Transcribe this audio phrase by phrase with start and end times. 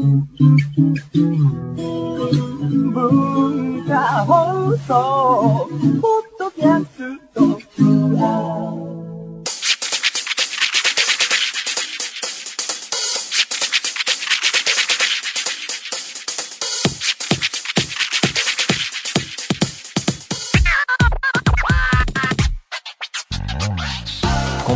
[0.00, 0.26] こん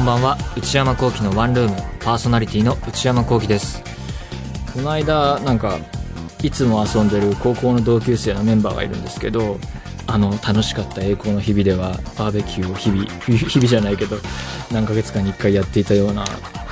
[0.04, 0.36] ばんは。
[0.54, 1.76] 内山聖輝のワンルーム。
[2.00, 3.83] パーソナリティの内山聖輝です。
[4.74, 5.78] この間なんか
[6.42, 9.58] いつも遊んでる高校の同級生のメンバーがいるんですけど
[10.06, 14.18] あの楽しかった栄光の日々ではバーベキューを日々 日々じゃないけど
[14.70, 16.24] 何ヶ月かに1回やっていたような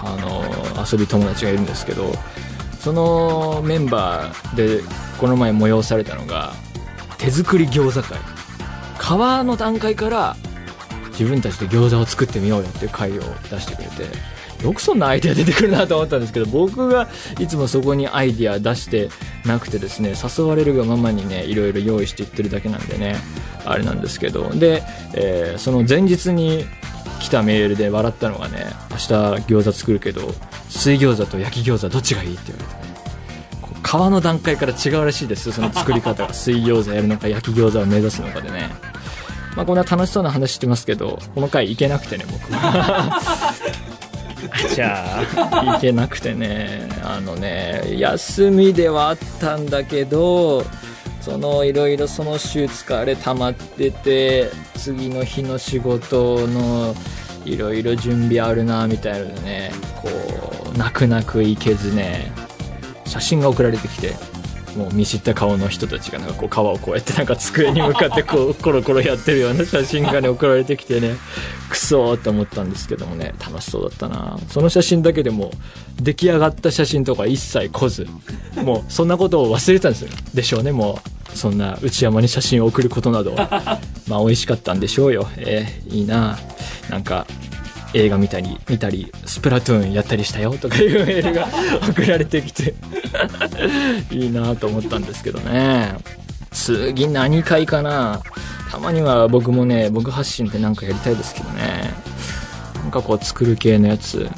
[0.05, 0.45] あの
[0.85, 2.15] 遊び友達がいるんですけど
[2.81, 4.83] そのメンバーで
[5.17, 6.53] この前催されたのが
[7.17, 8.19] 手作り餃子会。
[9.03, 9.05] 皮
[9.45, 10.37] の段階から
[11.11, 14.05] 自分たちで餃子を作ってみようよっていう会を出してくれて
[14.63, 17.09] よくそんなアイデア出てくるなと思ったんですけど僕が
[17.39, 19.09] いつもそこにアイデア出して
[19.45, 23.17] なくてですね誘われるがままにねいろいろ用意していってるだけなんでね
[23.65, 24.51] あれなんですけど。
[24.51, 24.83] で、
[25.15, 26.65] えーその前日に
[27.21, 29.05] 来たメールで笑ったのがね明日
[29.47, 30.35] 餃子作るけど
[30.69, 32.93] 水餃子と焼き餃子どっちがいいって言われて
[33.83, 36.33] 皮の段階から違うらしいですよその作り方が。
[36.35, 38.71] 水餃子やるのか焼き餃子を目指すのかでね。
[39.57, 43.21] まあこんな楽しそうな話してますけどこの回行けなくてね僕は
[44.75, 45.21] じゃ
[45.53, 45.75] あ。
[45.75, 46.89] 行けなくてね。
[47.03, 50.65] あのね休みではあったんだけど
[51.21, 56.95] そのいろいろその週疲れ溜まってて次の日の仕事の
[57.45, 60.09] いろいろ準備あるなみたいなのでねこ
[60.75, 62.33] う泣く泣く行けずね
[63.05, 64.42] 写真が送られてきて。
[64.77, 71.17] もう見知った顔の人たちがなんかこう皮をこうやってなんか机に向かってこう コロコロやってるような写真がね送られてきてね
[71.69, 74.39] クソーって思ったんですけどもね楽しそうだったな。
[74.49, 75.53] その写真だけでも
[76.01, 78.07] 出来上がった写真とか一切来ず
[78.57, 80.09] もうそんなことを忘れてたんですよ。
[80.35, 81.01] でしょうねも
[81.35, 83.35] うそんな内山に写真を送ることなど。
[84.09, 85.29] まあ美味しかったんでしょうよ。
[85.37, 86.39] えーいいな。
[86.91, 87.27] なんか
[87.95, 91.47] 映画見たり見たりスプラトゥーンやったりしたよとかいうメールが
[91.89, 92.75] 送られてきて。
[94.11, 95.95] いいなと思ったんですけどね。
[96.51, 98.21] 次何回かな。
[98.71, 101.93] たまには僕もね僕発信ってなんかやりたいですけどね。
[102.77, 104.29] なんかこう作る系のやつ。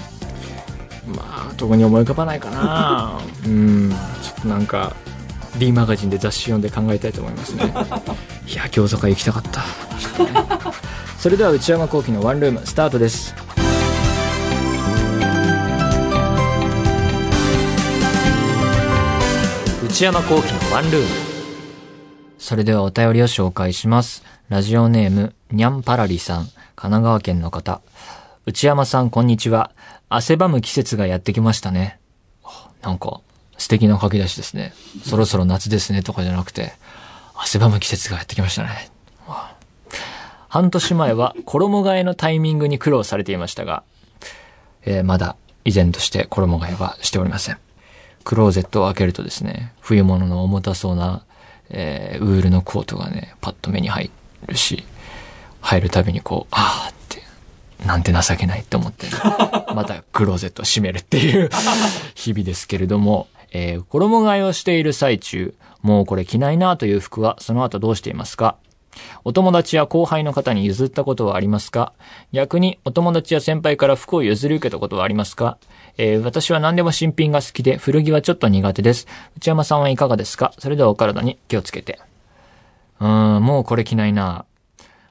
[1.06, 3.20] まあ特に思い浮かばないかな。
[3.46, 3.90] うん。
[3.90, 3.96] ちょ
[4.40, 4.94] っとなんか
[5.58, 7.64] D マガジンで雑誌読んで考えたいと思いますね。
[8.48, 9.64] いや餃子会行きたかった。
[11.18, 13.34] それでは内山聖輝のワンルームスタートです
[19.94, 21.08] 内山聖輝のワンルーム。
[22.36, 24.24] それではお便りを紹介します。
[24.48, 26.46] ラジオネームにゃんぱらりさん。
[26.46, 27.80] 神奈川県の方。
[28.44, 29.70] 内山さんこんにちは。
[30.08, 32.00] 汗ばむ季節がやってきましたね。
[32.82, 33.20] なんか
[33.56, 34.72] 素敵な書き出しですね。
[35.04, 36.72] そろそろ夏ですねとかじゃなくて。
[37.36, 38.90] 汗ばむ季節がやってきましたね。
[40.48, 43.84] 半年前は衣替えのタイミングに苦労されていましたが、
[44.84, 47.58] えーまだ依然として衣替えはしておりません。
[48.24, 51.22] クローゼットを開けるとですね、冬物の重たそうな、
[51.70, 54.10] えーウールのコートがね、パッと目に入
[54.46, 54.84] るし、
[55.60, 57.22] 入るたびにこう、あーって、
[57.86, 59.06] なんて情けないって思って、
[59.74, 61.50] またクローゼットを閉めるっていう
[62.14, 68.56] 日々ですけれども、えー衣替えをしている最中、もうこれ着ないなという服はその後どうしていますか？
[69.24, 71.92] お友達や後輩の方に譲ったことはありますか？
[72.32, 75.58] 逆にお友達や先輩から服を譲り受けたことはありますか？
[75.96, 79.06] えー私は何でも新品が好きで古着はちょっと苦手です。
[79.36, 80.52] 内山さんはいかがですか？
[80.58, 82.00] それではお体に気をつけて。
[83.00, 84.44] うーん、もうこれ着ないな。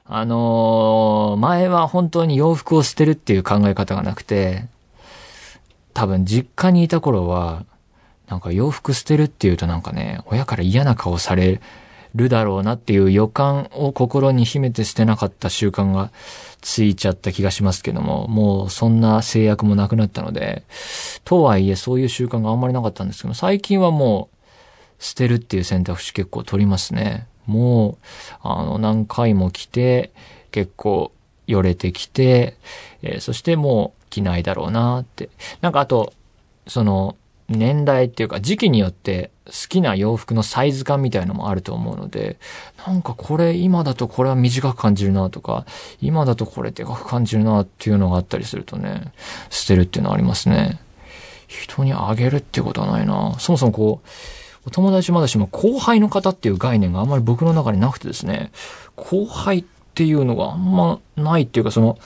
[0.06, 4.66] あのー前は本当に洋服を捨てるっていう考え方がなくて、
[5.94, 7.64] 多分実家にいた頃は、
[8.28, 11.60] なんか洋服捨てるっていうとなんかね、親から嫌な顔され
[12.14, 16.10] るだろうなっていう予感を心に秘めて捨てなかった習慣が
[16.60, 20.64] ついちゃった気がしますけども、もうそんな制約もなくなったので、
[21.24, 27.26] とはいえそういう習慣があんまりなかったんですけど、最近はもう捨てるっていう選択肢結構取りますね。
[27.46, 27.96] もう、
[28.42, 30.12] あの、何回も来て、
[30.50, 31.12] 結構、
[31.46, 32.56] よれてきて、
[33.02, 35.28] えーそしてもう着ないだろうなって。
[35.60, 36.12] なんかあと、
[36.66, 37.16] その、
[37.48, 42.38] 年代っていうか時期によって好きな洋服のサイズ感みたいのもあると思うので、
[42.86, 45.66] なんかこれ今だとこれは短く感じるなとか、
[46.00, 49.12] 今だとこれでかく感じるなっていうのがあったりするとね、
[49.50, 50.80] 捨てるっていうのはありますね。
[51.46, 54.08] 人にあげるってことはないなそもそもこう、
[54.66, 58.50] お友達もだしも後輩の方っていう概念があんまり僕の中になくてですね、
[58.96, 59.64] 後輩っ
[59.94, 61.98] ていうのがあんまないっていうかその、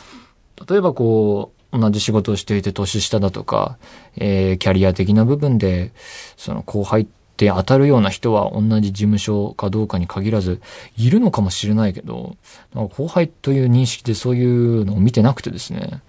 [0.68, 3.78] 例えばこう、同じ仕事をしていて年下だとか、
[4.16, 5.92] えー、キャリア的な部分で、
[6.36, 7.06] その後輩っ
[7.36, 10.60] て当たるような人は同じ事務所かどうかに限らず、
[10.96, 12.36] いるのかもしれないけど、
[12.74, 16.02] 後輩という認識でそういうのを見てなくてですね、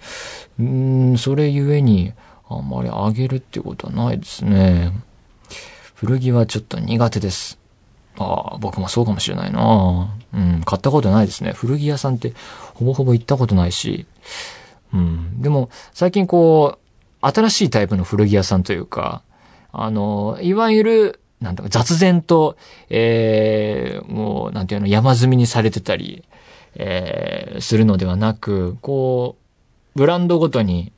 [0.60, 2.14] うん、それゆえに、
[2.50, 4.92] あんまりあげるってことはないですね。
[5.94, 7.60] 古着はちょっと苦手です。
[8.18, 11.54] ああ、僕もそうかもしれないなうん、買ったことないですね。
[11.54, 12.34] 古着屋さんって
[12.74, 14.06] ほぼほぼ行ったことないし。
[14.94, 16.90] うん、でも、最近こう、
[17.22, 19.24] 新しいタイプの古着屋さんというか、
[19.72, 22.58] あの、いわゆる、なんだか雑然と、
[22.90, 26.24] えー、もう、なんていうの、山積みにされてたり、
[26.76, 29.36] えー、するのではなく、こ
[29.96, 30.92] う、ブランドごとに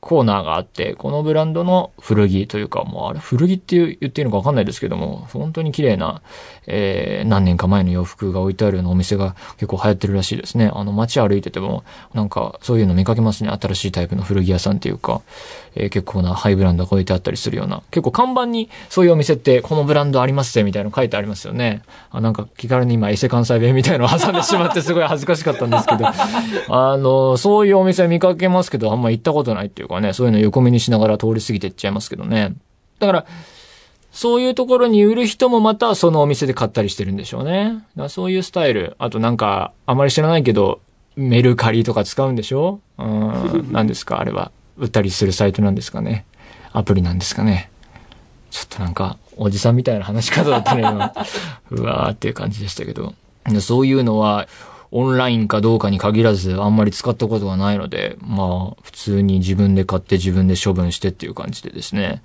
[0.00, 6.22] コーナーがあって、このブランドの古着というか、もうあれ古着って言っていいのかわかんないですけども、本当に綺麗な、
[6.66, 10.70] えー、何年か前の洋服が置いてあるようなお店が結構流行ってるらしいですね。
[10.72, 13.50] あの街歩いてても、なんかそういうの見かけますね。
[13.50, 15.20] 新しいタイプの古着屋さんっていうか、
[15.74, 21.82] えー、結構なハイブランドが置いてあったりするような、結構看板にそういうお店ってこのブランドありますぜみたいなの書いてありますよね。
[22.10, 32.54] あなんか気軽に今エセ関西弁みたいなのを挟んでしまってすごい恥ずかしかったんですけど、あの、そういうお店見かけますけど、あんま行ったことないっていうかね、そういうの横目にしながら通り過ぎてっちゃいますけどね。
[32.98, 33.26] だから、
[34.12, 37.64] そういうところに売る人もまたそのお店で買ったりしてるんでしょうね。
[37.64, 38.96] だからそういうスタイル。
[38.98, 40.80] あとなんか、あまり知らないけど、
[41.16, 42.80] メルカリとか使うんでしょ？
[42.98, 44.20] うん、何ですか？
[44.20, 44.50] あれは。
[44.78, 46.24] 売ったりするサイトなんですかね？
[46.72, 47.70] アプリなんですかね？
[48.50, 51.12] ちょっとなんか、おじさんみたいな話し方だったね、今。
[51.70, 53.14] うわーっていう感じでしたけど。
[53.60, 54.48] そういうのは、
[54.92, 62.22] オンラインかどうかに限らずあんまり使ったことがないので、まあ、普通に自分で買って自分で処分してっていう感じでですね、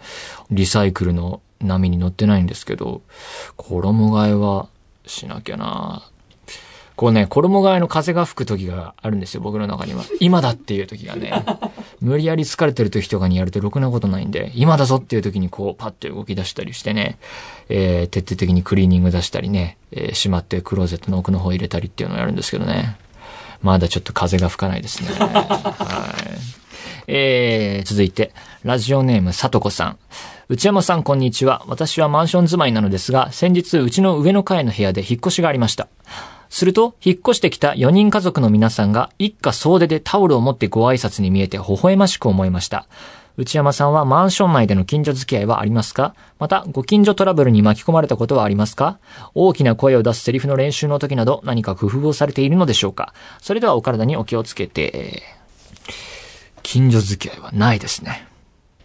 [0.50, 3.02] リサイクルの波に乗ってないんですけど、
[3.56, 4.68] 衣替えは
[5.06, 6.10] しなきゃな。
[6.96, 10.04] こうね、衣替えの風が吹く時があるんですよ、僕の中には。
[10.20, 11.34] 今だっていう時がね。
[12.00, 17.18] 無理やり疲れてる時とかにやるとろくなことないんで、今だぞっていう時にこう、パッて動き出したりしてね、
[17.68, 22.98] えー、徹底的にクリーニング出したりね、えー、しまってクローゼットの奥の方入れたりっていうのをやるんですけどね。
[23.62, 25.10] まだちょっと風が吹かないですね。
[25.20, 26.56] はい。
[27.08, 28.32] えー、続いて、
[28.64, 29.98] ラジオネームさとこさん。
[30.48, 31.64] 内山さん、こんにちは。
[31.68, 35.88] 私はマンション住まいなのですが、先日、うちの上の階の部屋で引っ越しがありました。
[36.56, 42.88] すると、引っ越してきた4人家族の皆さんが一家総出でタオルを持ってご挨拶に見えて微笑ましく思いました。
[43.36, 46.16] 内山さんはマンション内での近所付き合いはありますか？
[46.40, 49.00] また、ご近所トラブルに巻き込まれたことはありますか？
[49.34, 53.14] 大きな声を出すセリフの練習の時など何か工夫をされているのでしょうか？
[53.42, 55.24] それではお体にお気をつけて。
[56.64, 58.26] 近所付き合いはないですね。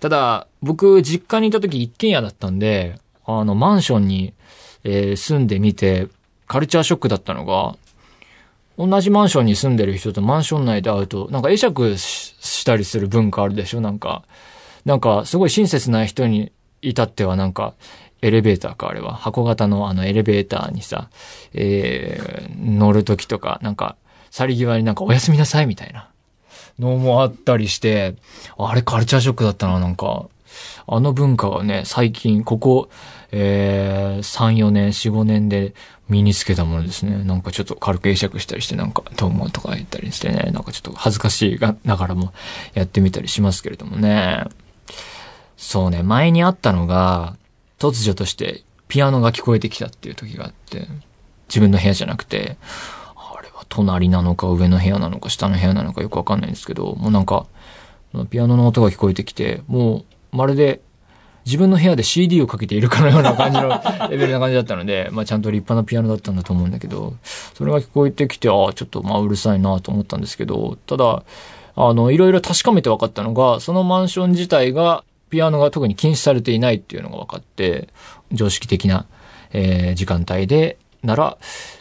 [0.00, 4.34] ただ、僕、実家にいた時一軒家だったんで、あの、マンションに、
[4.82, 6.08] えー、住んでみて、
[6.50, 7.76] カルチャーショックだったのが、
[8.76, 13.81] 同じマンションに住んでる人とマンション内で会うと、なんか会釈したりする文化あるでしょ？
[13.81, 14.25] なんか、
[14.85, 16.50] なんかすごい親切な人に
[16.82, 17.75] 至ってはなんか、
[18.20, 19.14] エレベーターか、あれは。
[19.14, 21.08] 箱型のあのエレベーターにさ、
[21.55, 23.94] えー、乗るときとか、なんか、
[24.32, 26.11] 去り際になんかおやすみなさいみたいな
[26.81, 28.17] のもあったりして、
[28.58, 30.26] あれカルチャーショックだったな、なんか。
[30.88, 32.88] あの文化がね、最近、ここ、
[33.32, 35.74] えー、3、4年、4、5年で
[36.08, 37.22] 身につけたものですね。
[37.24, 42.32] なんかちょっと軽く会釈したりして、なんか、どうもとか言ったりしてね、なんかちょっと恥ずかしいがながらも
[42.74, 44.44] やってみたりしますけれどもね。
[45.56, 47.36] そうね、前にあったのが、
[47.78, 50.88] 突如としてピアノが聞こえてきたっていう時があって、
[51.49, 52.56] 自分の部屋じゃなくて、
[53.14, 57.46] あれは隣なのか上の部屋なのか下の部屋なのかよくわかんないんですけど、もうなんか、
[58.30, 60.80] ピアノの音が聞こえてきて、もうまるで
[61.47, 63.68] 自分の部屋で CD をかけているかのような感じの
[64.11, 67.14] レベルな感じだったので、まあちゃんと立派なピアノだったんだと思うんだけど、
[67.54, 71.23] それが聞こえてきて、ああ、ちょっとまあうるさいなと思ったんですけど、ただ、
[71.76, 77.88] あの、いろいろ確かめて分かったのが、そのマンション自体が、ピアノが特に禁止されていないっていうのが分かって、
[78.32, 79.06] 常識的な、
[79.52, 81.38] えー、時間帯で、なら、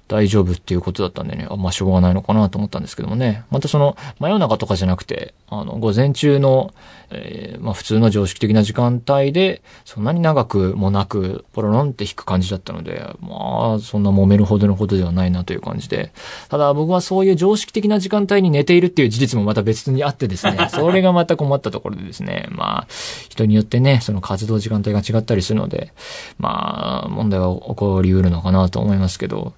[0.10, 3.44] 大丈夫っていうことだったんでね、あまあしょうがないのかなと思ったんですけどもね。
[3.51, 6.74] またその、真夜中とかじゃなくて、あの、午前中の、
[7.12, 16.12] えー、まあ普通の常識的な時間帯で、そんなに長くもなく、ポロロンって弾く感じだったので、まあ、そんな揉めるほどのことではないなという感じで。
[16.50, 22.88] ただ僕はそういう常識的な時間帯に寝ているっていう事実もまた別にあってですね、 それがまた困ったところでですね、まあ、
[23.30, 25.94] 人によってね、その活動時間帯が違ったりするので、
[26.39, 29.54] まあ、問題は起こり得るのかなと思いますけど、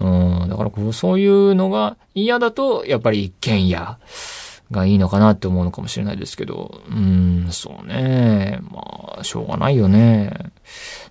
[0.00, 3.98] うん、だからこう、そういうのが嫌だと、やっぱり一軒家
[4.70, 8.60] がいいのかなって思うのかもしれないですけど、うん、そうね。
[8.70, 10.32] まあ、しょうがないよね。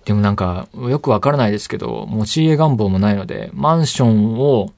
[0.04, 4.72] でもなんか、よくわからないですけど、持ち家願望もないので、マンションを、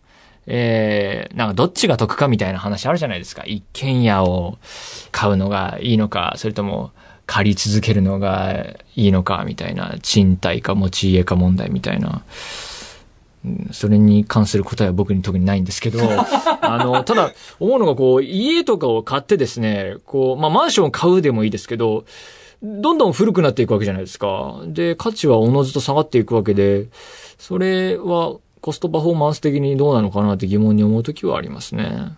[0.47, 3.45] えー、なんかどっちが得かみたいな話あるじゃないですか。
[3.47, 4.59] 一軒家を
[5.12, 6.90] 買うのがいいのか、それとも
[7.26, 8.66] 借り続けるのが
[8.97, 12.23] いいのかみたいな、賃貸か持ち家か問題みたいな。
[13.72, 16.00] それに関する答えは僕に特にないんですけど、
[16.62, 22.04] あの、ただ、思うのがこう、家とかを買ってですね、こう、まあ、マンションを買うでもいいですけど、
[22.62, 24.61] どんどん古くなっていくわけじゃないですか。
[24.66, 26.87] で、価値はおのずと下がっていくわけで、
[27.37, 32.12] それはコストパフォーマンス的にどうなのかなって疑問に思うときはありますね。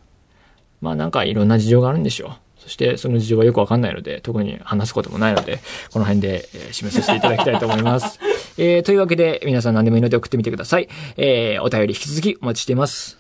[0.83, 2.33] まあなんかいろんな事情があるんでしょう。
[2.59, 8.21] そしてその事情はよくわかんないので、特に話すこともないので、この辺で、えー、締めさせていただきたいと思います。
[8.57, 10.89] えー、というわけで皆さん何でもいいので送ってみてください。
[11.17, 13.19] えー、お便り引き続きお待ちしています。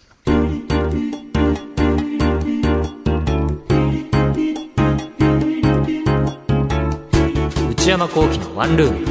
[7.84, 9.06] 内山幸喜のワンルーム。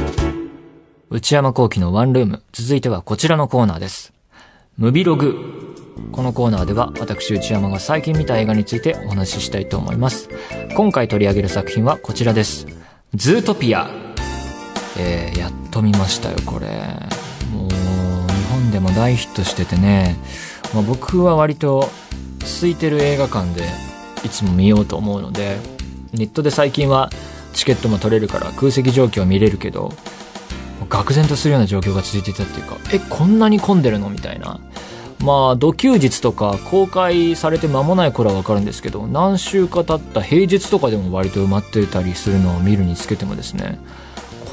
[1.10, 2.42] 内山幸喜のワンルーム。
[2.52, 4.12] 続いてはこちらのコーナーです。
[4.76, 5.76] ムビログ。
[6.10, 10.28] このコーナーでは私内山が最近見た映画についてお話ししたいと思います。
[10.76, 12.66] 今回取り上げる作品はこちらです。
[13.14, 14.13] ズートピア。
[14.96, 16.66] えー、やっと見ましたよ、これ。
[17.52, 20.16] もう、日本でも大ヒットしててね、
[20.72, 21.90] まあ、僕は割と
[22.40, 23.68] 空いてる映画館で
[24.24, 25.58] いつも見ようと思うので、
[26.12, 27.10] ネットで最近は
[27.52, 29.92] チケットも取れるから空席状況は見れるけど、
[30.88, 34.60] 愕然とするような状況が続いていたっていうか、え、こんなに混んでるのみたいな。
[35.20, 43.78] まあ、土休日とか公開されて間もない頃はわかるんですけど、何週か経った平日とかでも割と埋まってたりするのを見るにつけてもですね、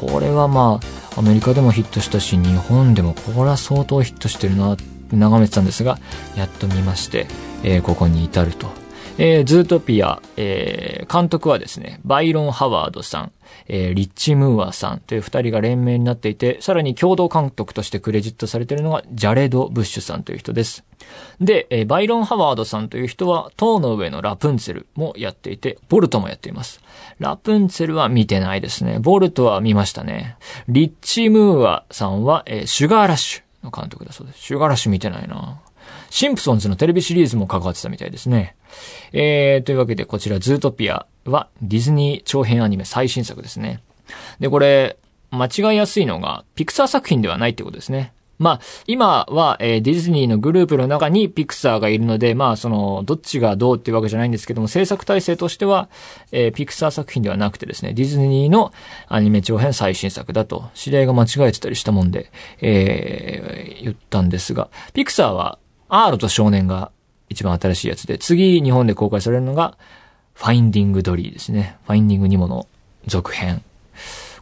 [0.07, 0.79] これはま
[1.15, 5.99] あ、アメリカでもヒットしたし、日本でもこれは相当ヒットしてるなって眺めてたんですが、
[6.35, 7.27] やっと見まして、
[7.63, 8.80] えー、ここに至ると。
[9.17, 13.31] えー、ズートピア、えー、監督はですね、バイロン・ハワードさん、
[13.67, 20.83] えー、リッチ・ムーアさんという二人が連名になっていて、さらに共同監督としてクレジットされているのが、ジャレド・ブッシュさんという人です。
[21.39, 26.81] で、えー、バイロン・ハワードさんという人は、塔の上のラプンツェルもやっていて、ボルトもやっています。
[27.19, 28.99] ラプンツェルは見てないですね。
[28.99, 30.37] ボルトは見ましたね。
[30.67, 34.39] リッチ・ムーアさんは、えー、シュガーラッシュの監督だそうです。
[34.39, 35.59] シュガーラッシュ見てないな
[36.09, 38.55] シンプソンズのテレビシリーズも関わってたみたいですね。
[39.13, 43.81] えー、というわけでこちらズートピアはディズニー長編アニメ最新作ですね。
[44.39, 44.97] で、これ、
[45.31, 48.13] 間違いやすいのが、ピクサー作品ではないってことですね。
[48.41, 55.89] まあ、今は、えー、ディズニーのグループの中にピクサーがいるので、まあ、その、どっちがどうっていうわけじゃないんですけども、制作体制としては、
[56.31, 58.73] えー、ピクサー作品ではなくてですね、ディズニーの
[59.07, 66.91] アニメ長編最新作だと、知り合いが間違えてたりしたもんで、えー、言ったんですが、ピクサーは、アーロと少年が
[67.31, 69.77] 一番新しいやつで、次日本で公開されるのが、
[70.33, 71.77] ファインディングドリーですね。
[71.85, 72.67] ファインディングニモの
[73.07, 73.63] 続編。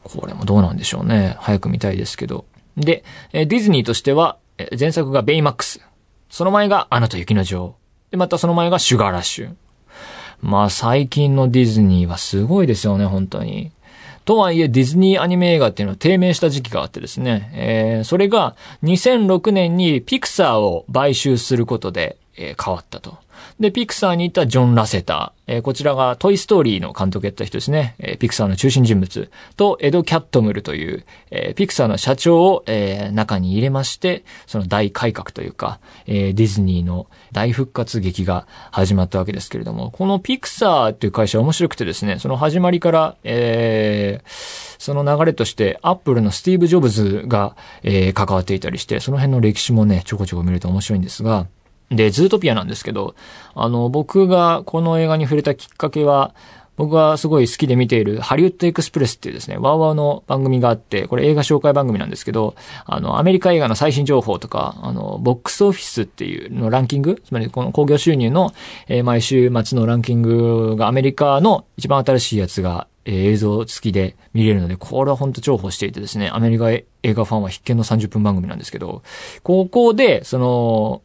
[0.03, 1.36] これもどうなんでしょうね。
[1.39, 2.46] 早く見たいですけど。
[2.77, 4.38] で、ディズニーとしては、
[4.77, 5.81] 前作がベイマックス。
[6.29, 7.75] その前がアナと雪の女王。
[8.12, 9.55] で、またその前がシュガーラッシュ。
[10.41, 13.72] まあ最近のディズニーはすごいですよね、本当に。
[14.29, 23.17] とはいえディズニーアニメ映画っていうのは低迷した時期があってですね、えー、それが2006年にピクサーを買収することで、え、変わったと。
[23.60, 25.58] で、ピクサーにいたジョン・ラセター。
[25.58, 27.96] え、こちらがトイストーリーの監督やった人ですね。
[28.00, 29.29] え、ピクサーの中心人物。
[29.58, 51.48] と、エド・キャットムルという、え、ピクサーの社長を、え、中に入れまして、その大改革というか、え、ディズニーの大復活劇が始まったわけですけれども、このピクサーっていう会社面白くてですね、その始まりから、えー、その流れとして、アップルのスティーブ・ジョブズが、え、関わっていたりして、その辺の歴史もね、ちょこちょこ見ると面白いんですが、
[51.91, 53.15] で、ズートピアなんですけど、
[53.55, 56.34] あの、僕がこの映画に触れたきっかけは、
[56.79, 62.55] 僕がすごい好きで見ているハリウッドエクスプレスっていうですね、ワーワーの番組があって、これ映画紹介番組なんですけど、
[62.86, 68.53] あの、アメリカ映画の最新情報とか、あの、ボックスオフィスっていうのランキング、つまりこの興行収入の、
[68.88, 79.03] えー、毎週末のランキングがアメリカの一番新しいやつが、えー、映像付きで見れるので、これは本当重宝していてですね、アメリカ映画ファンは必見の30分番組なんですけど、
[79.43, 81.01] ここで、その、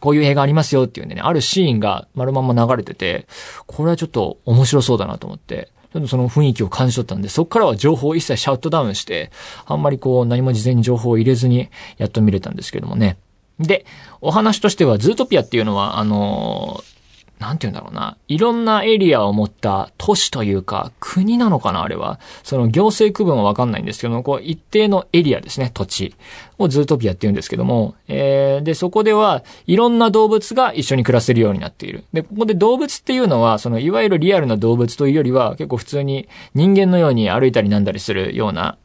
[0.00, 3.26] こういう映画ありますよっていうんでね、あるシーンが丸まんま流れてて、
[3.66, 9.30] これはちょっと面白そうだなと思って、ちょっとその雰囲気を感じ取ったんで、そこからは情報を一切シャウトダウンして、
[9.64, 13.18] あんまりこう何も事前に情報を入れずにやっと見れたんですけどもね。
[13.58, 13.86] で、
[14.20, 16.95] お話としては、ズートピアっていうのは、あのー
[17.38, 18.16] なんて言うんだろうな。
[18.28, 22.18] いろんなエリアを持った都市というか、国なのかなあれは。
[22.42, 26.14] その行政区分はわかんないんですけども、こう、一定のエリアですね、土地。
[26.58, 32.04] をズートピアって言うんですけども、えー、で、そこでは、いろんな動物が一緒に暮らせるようになっている。
[32.12, 38.78] で、ここで動物っていうのは、その、いわゆるリアルな動物というよりは、結構普通に人間のように歩いたりなんだりするような、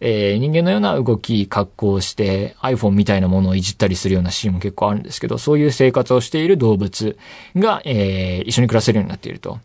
[0.00, 7.16] えー、人間のような動き、格好をして iPhone みたいなものをいじったりするようなシーンも結構あるんですけど、そういう生活をしている動物
[7.54, 9.58] が、えー、一緒に暮らせるようになっていると。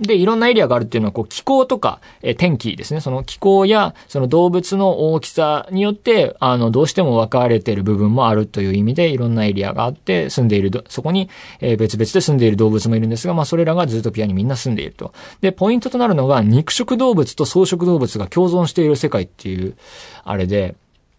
[0.00, 3.00] で、いろんなエリアがあるっていうのは、こう、気候とか、え、天気ですね。
[3.00, 15.14] その気候や、その動物の大きさによって、あの、どうしても分かれてる部分もあるという意味で、いろんなエリアがあって、住んでいる、そこに、え、別々で住んでいる動物もいるんですが、まあ、それらがズートピアにみんな住んでいると。
[15.40, 19.76] で、ポイントとなるのが、肉食動物と草食動物が共存している世界っていう、
[20.24, 20.76] あれで、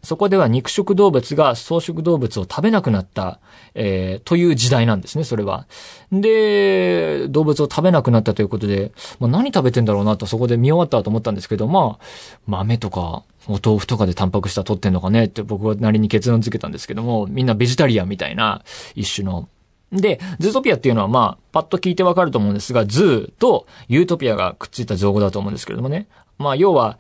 [0.08, 3.42] そこでは肉食動物が草食動物を食べなくなった、
[3.76, 5.68] えー、という時代なんですね、それは。
[6.14, 12.06] で、動物を食べなくなったということで、まあ、何食べてんだろうなとそこで見終わったと思ったんですけど、まあ、
[12.46, 18.64] 豆とか、お豆腐とかでタンパク質は取ってんのかねって僕はなりに結論付けたんですけども、みんなベジタリアンみたいな
[18.96, 19.50] 一種の
[19.92, 26.08] で、ズートピアっていうのはまあ、パッと聞いてわかると思うんですが、ズーとユートピアがくっついた造語だと思うんですけれどもね。
[26.38, 26.98] まあ、要は、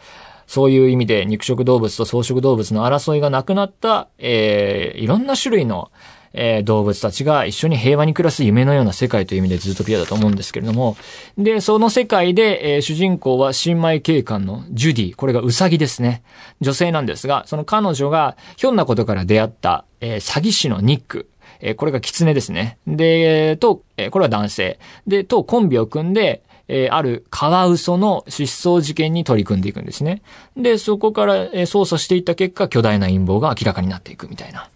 [0.47, 5.91] そういう意味で肉食動物と草食動物の争いがなくなった、えー、いろんな種類の、
[6.33, 10.95] えー、動物たちが一緒に平和に暮らす夢のような世界という意味でズートピアだと思うんですけれども、
[11.37, 16.23] で、その世界で、えー、主人公は新米警官のジュディ、これがウサギですね。
[16.61, 22.77] 女性なんですが、その彼女がひょんなことから出会った、えー、詐欺師のニック、えー、これが狐ですね。
[22.87, 24.79] で、と、えー、これは男性。
[25.07, 30.21] で、とコンビを組んで、えー、あるカワウソの失踪事件に取り組んでいくんですね。
[30.55, 34.69] で、そこから、えー、捜査していった結果、巨大な陰謀が明らかになっていくみたいな、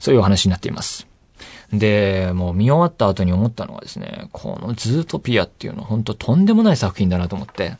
[0.00, 1.06] そういうお話になっています。
[1.72, 7.76] で、もう見終わった後に思ったのはですね、このズートピアっていうのは本当とんでもない作品だなと思って。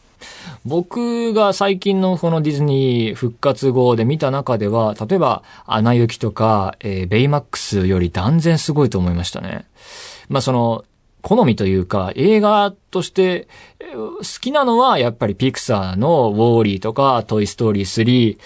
[0.64, 9.66] 僕が最近のこのディズニー復活後で見た中では、例えば、アナ雪とか、えー、ベイマックスより断然すごいと思いましたね。
[10.28, 10.84] まあその、
[11.24, 13.48] 好みというか、映画として
[13.94, 18.38] 好きなのはやっぱりピクサーのウォーリーとかトイストーリー3、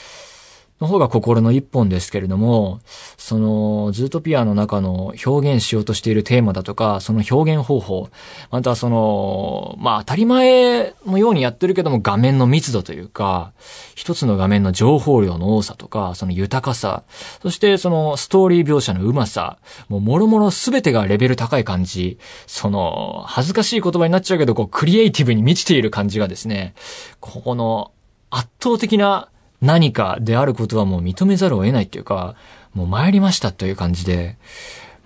[0.80, 2.80] の方が心の一本ですけれども、
[3.16, 8.08] その、ズートピアの中の表現しようとしているテーマだとか、その表現方法、
[8.50, 13.52] またその、まあ当たり前のようにやってるけども画面の密度というか、
[13.96, 17.02] 一つの画面の情報量の多さとか、その豊かさ、
[17.42, 26.74] そしてそのストーリー描写のうまさ、もうもろもろすべてがレベル高い感じ、その、恥ずかしい言葉になっちゃうけど、こう、クリエイティブに満ちている感じがですね、
[27.18, 27.90] ここの
[28.30, 29.28] 圧倒的な
[29.60, 32.36] 何かであることはもう認めざるを得ないっていうか、
[32.74, 34.36] もう参りましたという感じで、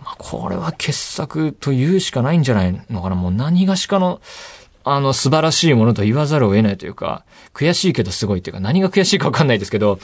[0.03, 3.15] まあ、これは傑作と言うしかないんじゃないのかな。
[3.15, 4.21] もう何がしかの、
[4.85, 10.01] あの、素晴らしいものと言わざるを得ないというか、悔しいけどすごいっていうか、何が悔しいかわかんないですけど、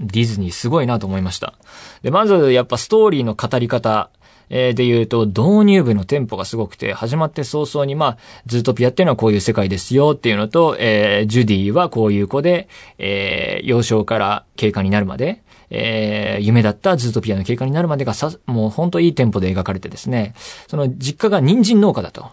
[0.00, 1.54] ディズニーすごいなと思いました。
[2.02, 4.10] で、まず、やっぱストーリーの語り方、
[4.48, 20.34] えー、で言うと、導入部のテンポがすごくて、始まって早々に、まあ、ズートピアっていうのはこういう世界ですよっていうのと、えー、ジュディはこういう子で、えー、幼少から警官になるまで、えー、夢だったズートピアの警官になるまでがさ、もうほんといいテンポで描かれてですね、
[20.68, 22.30] その実家が人参農家だと。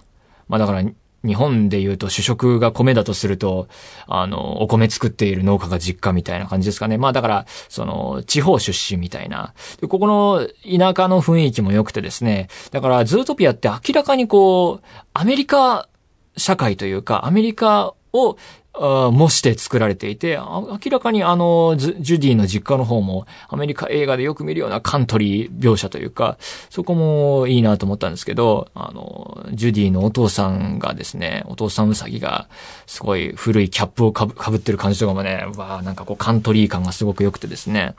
[0.47, 0.83] まあだから、
[1.25, 3.67] 日本で言うと主食が米だとすると、
[4.07, 6.97] あの、お米作っている農家が実家みたいな感じですかね。
[6.97, 9.53] まあだから、その、地方出身みたいな。
[9.79, 12.49] でここの田舎の雰囲気も良くてですね。
[12.71, 15.87] だから、ズートピアって明らかにこう、アメリカ
[16.35, 18.37] 社会というか、アメリカを
[18.79, 26.37] 模して作られていて、明らかにあの、ジュディの実家の方もアメリカ映画でよく見るようなカントリー描写というか、
[26.69, 32.47] そこもいいなと思ったんですけど、あの、ジュディのお父さんがですね、お父さんウサギが
[32.87, 37.93] すごい古いキャップをかぶかぶってる感じとかもね、わなんかこうカントリー感がすごく良くてですね。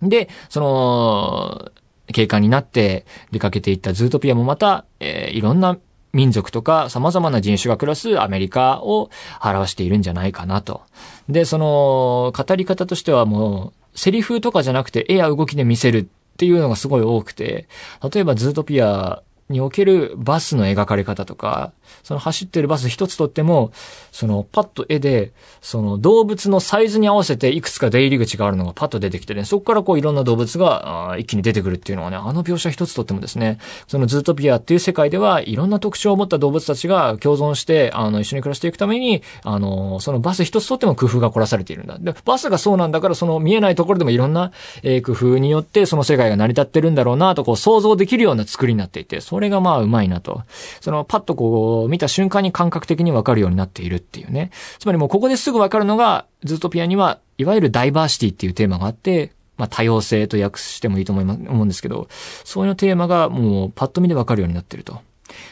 [0.00, 1.70] で、その、
[2.12, 5.78] 警官になって出かけていったズートピアもまた、えー、いろんな
[6.14, 9.10] 民族とか様々な人種が暮らすアメリカを
[9.44, 10.82] 表しているんじゃないかなと。
[11.28, 17.68] で、その、語り方としてはもう、セリフとかじゃなくて絵や動きで見せるっていうのがすごい多くて、
[18.12, 21.72] 例えばズートピアにおけるバスの描かれ方とか、
[22.02, 23.72] その走ってるバス一つとっても、
[24.12, 41.98] そのパッと絵で、その動物のサイズに合わせていくつか出入り口があるのがパッと出てきてね、そこからこういろんな動物が一気に出てくるっていうのはね、あの描写一つとってもですね、そのズートピアっていう世界ではいろんな特徴を持った動物たちが共存して、あの、一緒に暮らしていくために、あの、そのバス一つとっても工夫が凝らされているんだ。
[41.98, 50.42] で、バスがそうなんだから、その見えないところでもいろんな、え、工夫によってその世界が成り立ってるんだろうなとこう想像できるような作りになっていて、それがまあうまいなと。
[50.80, 54.50] そのパッとこう見た瞬間に感覚的にわかるようになっているっていうね。
[54.78, 62.08] つまりもうここですぐわかるのが、ズートピアには、いわゆるダイバーシティっていうテーマがあって、まあ多様性と訳してもいいと思います、思うんですけど、
[62.44, 65.00] そういうテーマがもうパッと見でわかるようになっていると。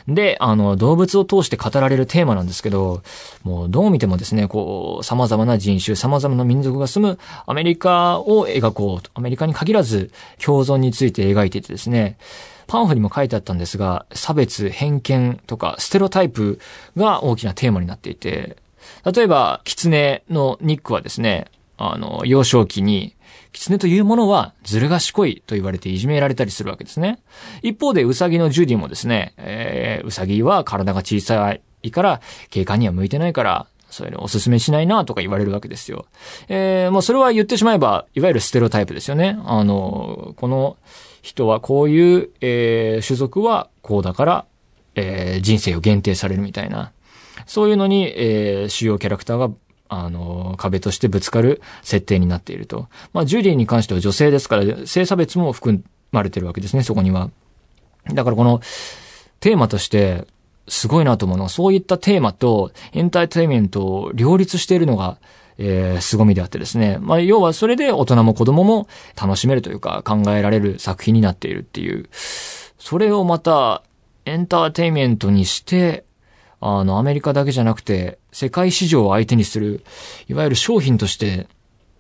[0.06, 3.02] で、あの、動物を通して語られるテーマなんですけど、
[3.42, 10.10] もうどう見てもですね、こう、様々な人種、様々な民族が住むアメリカを描こうと、アメリカに限らず
[10.44, 12.16] 共存について描いていてですね、
[12.72, 16.58] パンフにも書いてあったんですが、差別、偏見とか、ステロタイプ
[16.96, 18.56] が大きなテーマになっていて、
[19.04, 23.14] 例えば、狐のニックはですね、あの、幼少期に、
[23.52, 27.18] 狐というものはずる賢いと言われていじめられたりするわけですね。
[27.60, 36.06] 一方で、ウサギのジュディもですね、えー、ウサギは体が小さいから、警官には向いてないから、そういうのおすすめしないなとか言われるわけですよ。
[36.48, 39.38] えー、もうそれは言ってしまえば、いわゆるステロタイプですよね。
[39.44, 40.78] あの、この
[41.22, 44.44] 人はこういう、えー、種族はこうだから、
[44.94, 46.92] えー、人生を限定されるみたいな。
[47.46, 49.50] そういうのに、えー、主要キャラクターが
[49.88, 52.88] あの、壁としてぶつかる設定になっていると。
[53.12, 57.30] まあ、ジュリーに関しては女性ですから、性差別も含まれてるわけですね、そこには。
[58.06, 58.62] だからこの、
[59.40, 60.26] テーマとして、
[60.68, 65.18] すごいなと思うのは、そういったテーマとエンターテイメントを両立しているのが、
[65.58, 66.98] えー、凄みであってですね。
[67.00, 68.88] まあ、要はそれで大人も子供も
[69.20, 72.08] 楽しめるというか、考えられる作品になっているっていう。
[72.78, 73.82] それをまた、
[74.24, 76.04] エンターテイメントにして、
[76.60, 79.84] あの、アメリカだけじゃなくて、世界市場を相手にする、
[80.28, 81.48] いわゆる商品として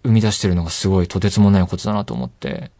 [0.04, 2.70] 生み出してるのがすごいとてつもないことだなと思って、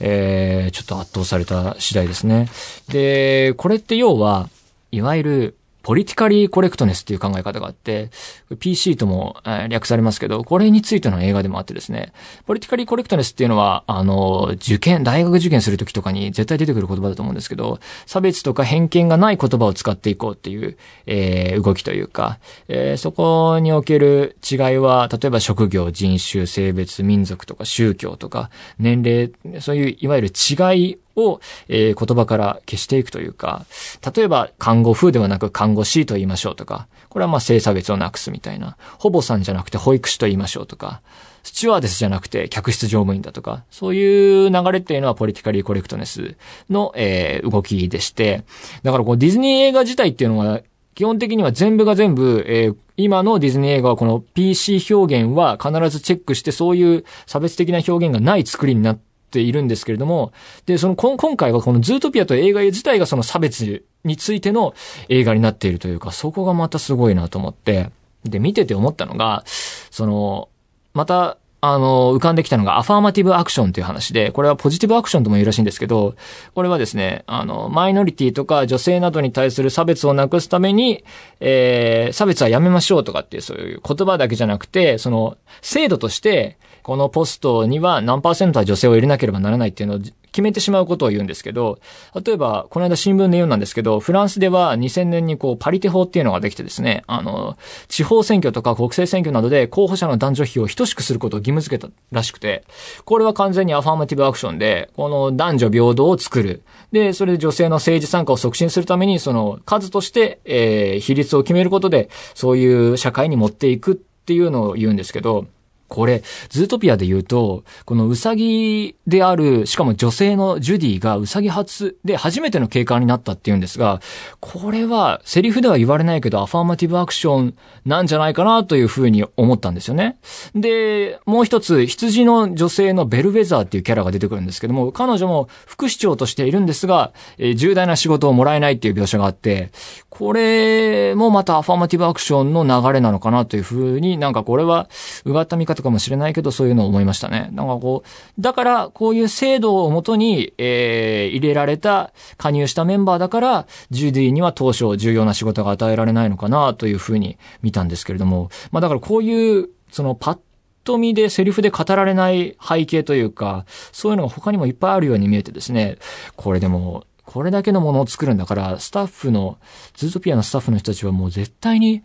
[0.00, 2.48] えー、ちょっと圧倒された次第ですね。
[2.88, 4.48] で、これって要は、
[4.90, 8.10] いわゆるポリティカリーコレクトネスっていう考え方があって、
[8.58, 12.12] PC とも、え略されますけど、これについての映画でもあってですね、
[12.44, 33.66] ポリティカリーコレクトネスっていうのは、あの、受験、大学受験するときとかに絶対出てくる言葉だと思うんですけど、差別とか偏見がない言葉を使っていこうっていう、えー、動きというか、えー、そこにおける違いは、例えば職業、人種、性別、民族とか宗教とか、年齢、そういういわゆる違いを、えー、言葉から消していくというか、
[34.14, 41.00] 例えば、看護風ではなく看護師と言いましょうとか、これはまあ性差別をなくすみたいな、ほぼさんじゃなくて保育士と言いましょうとか、
[41.42, 46.36] スチュワーデスじゃなくて客室乗務員だとか、そういう流れっていうのはポリティカリーコレクトネス
[46.68, 48.44] の、えー、動きでして、
[48.82, 50.60] だからこうディズニー映画自体っていうのは、
[50.94, 60.32] 基本的には全部が全部、えー、今のディズニー映画はこの PC 表現は必ずチェックしてそういう差別的な表現がない作りになってているんですけれども、
[60.66, 64.74] で、その、今回はこのズートピアと映画自体がその差別についての
[65.08, 67.90] 映画になっているというか、そこがまたすごいなと思って、
[68.24, 69.44] で、見てて思ったのが、
[69.90, 70.48] その、
[70.94, 76.14] また、あの、浮かんできたのがアファーマティブアクションという話で、これはポジティブアクションとも言うらしいんですけど、
[76.54, 81.04] これはですね、あの、マイノリティとか女性などに対する差別をなくすために、
[81.40, 89.98] えー、差別はやめましょうとかっていうそういう言葉だけじゃなくて、その、制度として、このポストには何パーセントは女性を入れなければならないっていうのを
[90.32, 91.78] 決めてしまうことを言うんですけど、
[92.24, 97.56] 例えば、この間新聞で読んだんですけど、フランスでは2000年にこう、パリテ法っていうのができてですね、あの、
[97.88, 102.64] 地方選挙とか国政選挙などで候補者の男女比を等しくすることを義務付けたらしくて、
[103.04, 106.62] これは完全にアファーマティブアクションで、この男女平等を作る。
[106.92, 115.46] で、それで女性の政治参加を促進するために、その数として、えー、比率を決めることで、そういう社会に持っていくっていうのを言うんですけど、
[115.88, 124.00] これ、ズートピアで言うと、このウサギである、しかも女性のジュディがウサギ初で初めての警官になったっていうんですが、
[124.40, 127.54] これはセリフでは言われないけどアファーマティブアクション
[127.86, 130.18] なんじゃないかなというふうに思ったんですよね。
[130.54, 139.70] で、もう一つ、羊の女性のベルウェザーっていうキャラが出てくるんですけども、彼女も副市長としているんですが、え、重大な仕事をもらえないっていう描写があって、
[140.10, 144.88] これもまたアファーマティブアクションの流れなのかなというふうになんかこれは、
[145.24, 147.48] うがった見方ったかもしれないけど、そういうのを思いましたね。
[147.52, 160.38] なんかこう、だから、こういう制度をもとに、えー、入れられた、加入したメンバーだから、ジュディには当初重要な仕事が与えられないのかな、というふうに見たんですけれども、まあだからこういう、そのパッ
[160.84, 165.96] と見でセリフで語られない背景というか、そういうのが他にもいっぱいあるように見えてですね、
[166.36, 169.58] これでも、これだけのものを作るんだから、スタッフの、
[169.94, 172.02] ズートピアのスタッフの人たちはもう絶対に、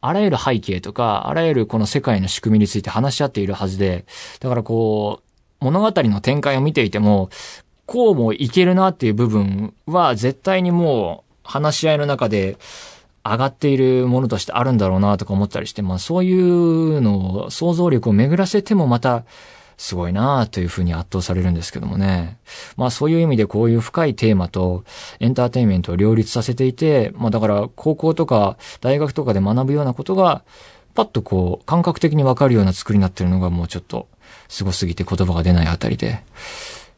[0.00, 4.04] あらゆる背景とか、あらゆるこの世界の仕組みについて話し合っているはずで、
[4.40, 7.30] だからこう、物語の展開を見ていても、
[7.86, 12.58] こうもいけるなっていう部分は絶対にもう話し合いの中で
[13.24, 19.24] 上がっているものとしてあるんだろうなとか思ったりして、まあそういうのを想像力を巡らせてもまた
[19.76, 22.38] すごいなというふうに圧倒されるんですけどもね。
[22.76, 24.84] まあそういう意味でこういう深いテーマと
[25.20, 30.42] エンターテインメントを両立させていて、まあだから高校とか大学とかで学ぶようなことが、
[30.94, 34.08] パッとこう感覚的にわかるような作りになってるのがもうちょっと
[34.48, 36.22] 凄すぎて言葉が出ないあたりで、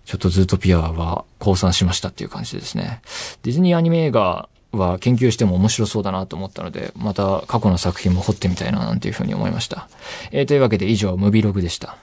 [0.04, 3.00] ちょっとズートピアは降参しましたっていう感じですね。
[3.42, 9.88] ディズニーアニメ映画は研究しても面白そうだなと思ったので、また過去の作品も掘ってみたいななんていうふうに思いました。
[10.30, 11.96] えーというわけで以上、ムビログでした。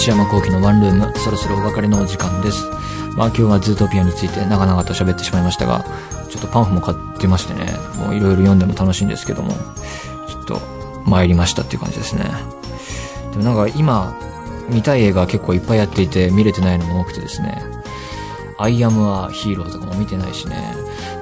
[0.00, 2.64] 内山昂輝のワンルーム、そろそろお別れのお時間です。
[3.18, 5.84] まあ今日はズートピアについて長々と喋ってしまいましたが、
[6.30, 7.66] ちょっとパンフも買ってましてね、
[7.98, 9.52] もういろいろ読んでも楽しいんですけども、
[10.26, 10.58] ちょっと
[11.04, 12.24] 参りましたっていう感じですね。
[13.32, 14.16] でもなんか今、
[14.70, 17.62] 見たい映画結構いっぱいやっていて見れてないのも多くてですね、
[18.56, 20.74] アイアムアヒーローとかも見てないしね、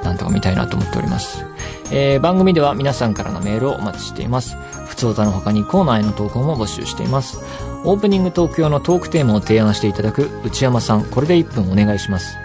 [0.05, 1.45] なんとか見たいなと思っております。
[1.91, 4.57] えー、番組では皆さんからのメールをお待ちしています。
[4.87, 7.41] 普通歌の他にコーナーへの投稿も募集しています。
[7.85, 12.37] オープニングトーク用のトークテーマを提案していただく内山さん、これで1分お願いします。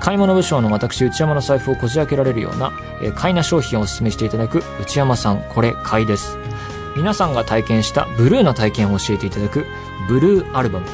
[0.00, 2.72] 買い物部署の私内山の財布をこじ開けられるような、
[3.02, 6.38] えー買いな商品をお勧めしていただく内山さん、これ買いです。
[6.96, 9.66] 皆さんが体験したブルーな体験を教えていただく
[10.08, 10.86] ブルーアルバム。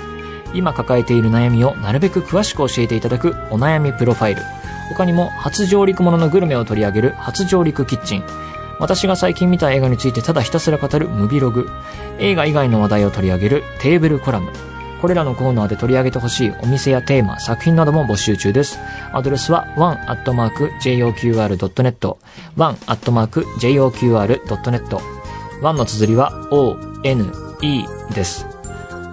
[0.52, 4.42] 今抱えている悩みをなるべく詳しく教えていただくお悩みプロファイル。
[4.90, 8.24] 他にも初上陸もののグルメを取り上げる初上陸キッチン。
[8.78, 11.68] 私が最近見た映画についてただひたすら語るムビログ。
[12.18, 14.50] 映画以外の話題を取り上げるテーブルコラム。
[15.00, 18.78] これらのコーナーで取り上げてほしいお店やテーマ、作品なども募集中です。
[19.12, 20.16] アドレスは one.joqr.net
[22.56, 23.24] one.joqr.net
[25.60, 27.84] 1の綴りは o, n, e
[28.14, 28.46] です。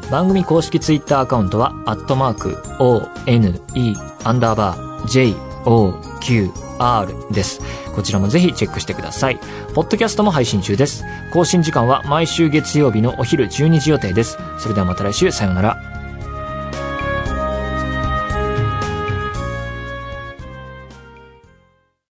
[0.09, 3.93] 番組公式ツイッターアカウントは、アットマーク、o, n, e,
[4.23, 5.33] アンダーバー、j,
[5.65, 7.61] o, q, r です。
[7.93, 9.39] こちらもぜひチェックしてください。
[9.73, 11.03] ポッドキャストも配信中です。
[11.31, 14.37] 更新時間は毎週月曜日のお昼12時予定です。
[14.59, 15.90] それではまた来週、さようなら。